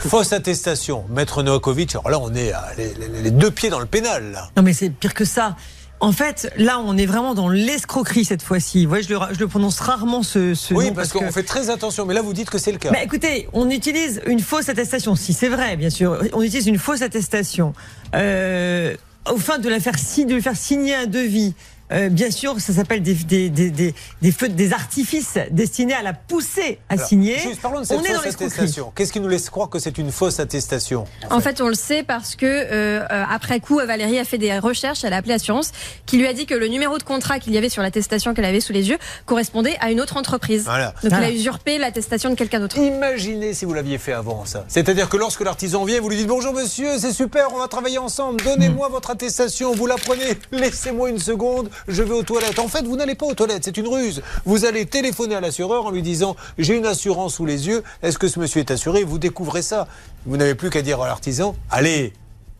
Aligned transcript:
Fausse 0.00 0.32
attestation. 0.32 1.04
Maître 1.10 1.42
Novakovic, 1.42 1.94
alors 1.94 2.10
là, 2.10 2.18
on 2.20 2.34
est 2.34 2.52
à 2.52 2.68
les, 2.76 2.92
les- 2.94 3.22
les 3.22 3.30
deux 3.30 3.50
pieds 3.50 3.70
dans 3.70 3.80
le 3.80 3.86
pénal. 3.86 4.32
Là. 4.32 4.50
Non, 4.56 4.62
mais 4.62 4.72
c'est 4.72 4.90
pire 4.90 5.14
que 5.14 5.24
ça. 5.24 5.56
En 6.00 6.12
fait, 6.12 6.52
là, 6.58 6.80
on 6.84 6.98
est 6.98 7.06
vraiment 7.06 7.34
dans 7.34 7.48
l'escroquerie 7.48 8.24
cette 8.26 8.42
fois-ci. 8.42 8.84
Vous 8.84 8.90
voyez, 8.90 9.04
je 9.04 9.14
le, 9.14 9.18
je 9.32 9.38
le 9.38 9.48
prononce 9.48 9.78
rarement 9.80 10.22
ce, 10.22 10.52
ce 10.54 10.74
Oui, 10.74 10.88
nom 10.88 10.92
parce, 10.94 11.12
qu'on 11.12 11.30
fait 11.32 11.44
très 11.44 11.70
attention. 11.70 12.04
Mais 12.04 12.12
là, 12.14 12.20
vous 12.20 12.32
dites 12.34 12.50
que 12.50 12.58
c'est 12.58 12.72
le 12.72 12.78
cas. 12.78 12.90
Bah, 12.90 13.02
écoutez, 13.02 13.48
on 13.54 13.70
utilise 13.70 14.20
une 14.26 14.40
fausse 14.40 14.68
attestation. 14.68 15.14
Si 15.14 15.32
c'est 15.32 15.48
vrai, 15.48 15.76
bien 15.76 15.90
sûr, 15.90 16.18
on 16.34 16.42
utilise 16.42 16.66
une 16.66 16.78
fausse 16.78 17.00
attestation 17.00 17.72
euh, 18.14 18.94
au 19.32 19.36
fin 19.38 19.58
de 19.58 19.68
la 19.68 19.80
faire 19.80 19.94
de 19.94 20.34
lui 20.34 20.42
faire 20.42 20.56
signer 20.56 20.94
un 20.94 21.06
devis. 21.06 21.54
Euh, 21.94 22.08
bien 22.08 22.30
sûr, 22.30 22.58
ça 22.60 22.72
s'appelle 22.72 23.02
des, 23.02 23.14
des, 23.14 23.50
des, 23.50 23.70
des, 23.70 23.94
des 24.20 24.32
feux, 24.32 24.48
des 24.48 24.72
artifices 24.72 25.38
destinés 25.50 25.94
à 25.94 26.02
la 26.02 26.12
pousser 26.12 26.78
à 26.88 26.94
Alors, 26.94 27.06
signer. 27.06 27.38
juste, 27.38 27.60
parlons 27.62 27.80
de 27.80 27.84
cette 27.84 27.98
on 27.98 28.02
est 28.04 28.12
dans 28.12 28.20
fausse 28.20 28.34
attestation. 28.34 28.92
Qu'est-ce 28.94 29.12
qui 29.12 29.20
nous 29.20 29.28
laisse 29.28 29.48
croire 29.50 29.68
que 29.68 29.78
c'est 29.78 29.96
une 29.98 30.10
fausse 30.10 30.40
attestation 30.40 31.04
En 31.30 31.40
fait, 31.40 31.60
on 31.60 31.68
le 31.68 31.74
sait 31.74 32.02
parce 32.02 32.36
que 32.36 32.46
euh, 32.46 33.00
euh, 33.10 33.24
après 33.30 33.60
coup, 33.60 33.76
Valérie 33.78 34.18
a 34.18 34.24
fait 34.24 34.38
des 34.38 34.58
recherches. 34.58 35.04
Elle 35.04 35.12
a 35.12 35.16
appelé 35.18 35.34
Assurance, 35.34 35.70
qui 36.06 36.16
lui 36.18 36.26
a 36.26 36.32
dit 36.32 36.46
que 36.46 36.54
le 36.54 36.68
numéro 36.68 36.98
de 36.98 37.02
contrat 37.02 37.38
qu'il 37.38 37.52
y 37.54 37.58
avait 37.58 37.68
sur 37.68 37.82
l'attestation 37.82 38.34
qu'elle 38.34 38.44
avait 38.44 38.60
sous 38.60 38.72
les 38.72 38.88
yeux 38.88 38.98
correspondait 39.26 39.76
à 39.80 39.90
une 39.90 40.00
autre 40.00 40.16
entreprise. 40.16 40.64
Voilà. 40.64 40.94
Donc, 41.02 41.10
Voilà. 41.12 41.28
il 41.28 41.32
a 41.32 41.34
usurpé 41.34 41.78
l'attestation 41.78 42.30
de 42.30 42.34
quelqu'un 42.34 42.60
d'autre. 42.60 42.78
Imaginez 42.78 43.54
si 43.54 43.64
vous 43.64 43.74
l'aviez 43.74 43.98
fait 43.98 44.12
avant 44.12 44.44
ça. 44.44 44.64
C'est-à-dire 44.68 45.08
que 45.08 45.16
lorsque 45.16 45.40
l'artisan 45.42 45.84
vient, 45.84 46.00
vous 46.00 46.08
lui 46.08 46.16
dites 46.16 46.26
bonjour 46.26 46.52
monsieur, 46.52 46.98
c'est 46.98 47.12
super, 47.12 47.48
on 47.54 47.58
va 47.58 47.68
travailler 47.68 47.98
ensemble, 47.98 48.42
donnez-moi 48.42 48.88
votre 48.88 49.10
attestation, 49.10 49.74
vous 49.74 49.86
la 49.86 49.96
prenez, 49.96 50.38
laissez-moi 50.52 51.10
une 51.10 51.18
seconde, 51.18 51.68
je 51.88 52.02
vais 52.02 52.12
aux 52.12 52.22
toilettes. 52.22 52.58
En 52.58 52.68
fait, 52.68 52.84
vous 52.84 52.96
n'allez 52.96 53.14
pas 53.14 53.26
aux 53.26 53.34
toilettes, 53.34 53.64
c'est 53.64 53.76
une 53.76 53.88
ruse. 53.88 54.22
Vous 54.44 54.64
allez 54.64 54.86
téléphoner 54.86 55.34
à 55.34 55.40
l'assureur 55.40 55.86
en 55.86 55.90
lui 55.90 56.02
disant 56.02 56.36
j'ai 56.58 56.76
une 56.76 56.86
assurance 56.86 57.34
sous 57.34 57.46
les 57.46 57.68
yeux, 57.68 57.82
est-ce 58.02 58.18
que 58.18 58.28
ce 58.28 58.38
monsieur 58.38 58.60
est 58.60 58.70
assuré? 58.70 59.04
Vous 59.04 59.18
découvrez 59.18 59.62
ça. 59.62 59.86
Vous 60.26 60.36
n'avez 60.36 60.54
plus 60.54 60.70
qu'à 60.70 60.82
dire 60.82 61.00
à 61.00 61.06
l'artisan 61.06 61.54
allez, 61.70 62.12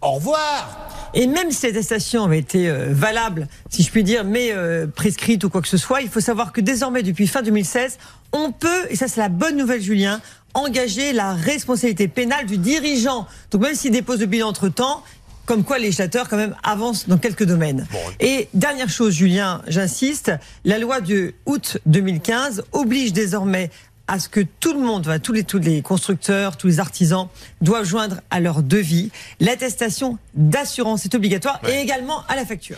au 0.03 0.13
revoir 0.13 1.11
Et 1.15 1.27
même 1.27 1.51
si 1.51 1.67
l'attestation 1.67 2.25
avait 2.25 2.39
été 2.39 2.69
euh, 2.69 2.89
valable, 2.91 3.49
si 3.71 3.83
je 3.83 3.91
puis 3.91 4.05
dire, 4.05 4.25
mais 4.25 4.53
euh, 4.53 4.87
prescrite 4.87 5.45
ou 5.45 5.51
quoi 5.51 5.63
que 5.63 5.69
ce 5.69 5.79
soit, 5.79 6.03
il 6.03 6.09
faut 6.09 6.21
savoir 6.21 6.53
que 6.53 6.61
désormais, 6.61 7.03
depuis 7.03 7.27
fin 7.27 7.43
2016, 7.43 7.99
on 8.33 8.53
peut, 8.53 8.87
et 8.91 8.97
ça 8.97 9.09
c'est 9.09 9.21
la 9.21 9.29
bonne 9.31 9.57
nouvelle 9.57 9.81
Julien, 9.81 10.21
engager 10.53 11.13
la 11.13 11.33
responsabilité 11.33 12.09
pénale 12.09 12.47
du 12.47 12.59
dirigeant. 12.59 13.27
Donc 13.51 13.63
même 13.63 13.75
s'il 13.75 13.93
dépose 13.93 14.21
le 14.21 14.27
bilan 14.27 14.49
entre-temps, 14.49 15.03
comme 15.47 15.65
quoi 15.65 15.79
les 15.79 15.85
législateur 15.85 16.29
quand 16.29 16.37
même 16.37 16.57
avance 16.63 17.09
dans 17.09 17.19
quelques 17.19 17.45
domaines. 17.45 17.87
Et 18.21 18.49
dernière 18.55 18.89
chose, 18.89 19.15
Julien, 19.15 19.63
j'insiste, 19.67 20.33
la 20.65 20.79
loi 20.79 21.01
de 21.01 21.35
août 21.47 21.79
2015 21.87 22.65
oblige 22.73 23.13
désormais 23.13 23.71
à 24.07 24.19
ce 24.19 24.29
que 24.29 24.41
tout 24.41 24.75
le 24.75 24.81
monde, 24.81 25.03
enfin, 25.07 25.19
tous, 25.19 25.33
les, 25.33 25.45
tous 25.45 25.59
les 25.59 25.81
constructeurs, 25.83 26.57
tous 26.57 26.67
les 26.67 26.81
artisans 26.81 27.29
doivent 27.61 27.87
joindre 27.87 28.21
à 28.31 28.41
leur 28.41 28.63
devis 28.63 29.11
l'attestation 29.41 30.19
d'assurance. 30.35 31.03
C'est 31.03 31.15
obligatoire 31.15 31.61
et 31.67 31.81
également 31.81 32.23
à 32.29 32.37
la 32.37 32.45
facture. 32.45 32.77